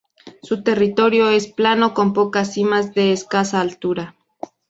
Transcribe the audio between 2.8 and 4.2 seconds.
de escasa altura.